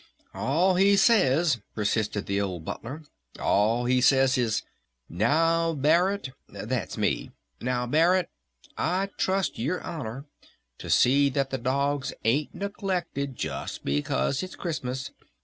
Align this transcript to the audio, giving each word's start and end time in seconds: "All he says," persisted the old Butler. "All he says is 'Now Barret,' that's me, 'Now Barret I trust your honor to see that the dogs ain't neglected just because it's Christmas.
"All 0.33 0.77
he 0.77 0.97
says," 0.97 1.59
persisted 1.75 2.25
the 2.25 2.41
old 2.41 2.65
Butler. 2.65 3.03
"All 3.39 3.85
he 3.85 4.01
says 4.01 4.35
is 4.35 4.63
'Now 5.07 5.73
Barret,' 5.73 6.31
that's 6.49 6.97
me, 6.97 7.29
'Now 7.61 7.85
Barret 7.85 8.27
I 8.75 9.11
trust 9.19 9.59
your 9.59 9.79
honor 9.81 10.25
to 10.79 10.89
see 10.89 11.29
that 11.29 11.51
the 11.51 11.59
dogs 11.59 12.13
ain't 12.25 12.55
neglected 12.55 13.35
just 13.35 13.85
because 13.85 14.41
it's 14.41 14.55
Christmas. 14.55 15.11